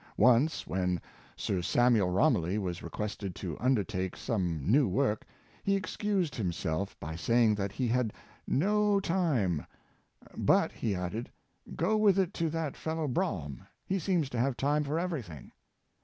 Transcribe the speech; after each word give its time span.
Once, 0.17 0.65
when 0.65 0.99
Sir 1.35 1.61
Samuel 1.61 2.09
Romilly 2.09 2.57
was 2.57 2.81
requested 2.81 3.35
to 3.35 3.55
un 3.59 3.75
dertake 3.75 4.17
some 4.17 4.65
new 4.65 4.87
work, 4.87 5.27
he 5.63 5.75
excused 5.75 6.33
himself 6.33 6.99
by 6.99 7.15
saying 7.15 7.53
that 7.53 7.71
he 7.71 7.87
had 7.87 8.11
no 8.47 8.99
time;" 8.99 9.63
but," 10.35 10.71
he 10.71 10.95
added," 10.95 11.29
go 11.75 11.97
with, 11.97 12.17
it 12.17 12.33
to 12.33 12.49
that 12.49 12.75
fellow 12.75 13.07
Brougham; 13.07 13.61
he 13.85 13.99
seems 13.99 14.27
to 14.31 14.39
have 14.39 14.57
time 14.57 14.83
for 14.83 14.97
every 14.97 15.21
thing." 15.21 15.51